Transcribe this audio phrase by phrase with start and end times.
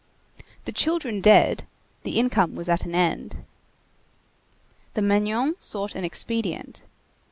[0.65, 1.67] The children dead,
[2.01, 3.45] the income was at an end.
[4.95, 6.83] The Magnon sought an expedient.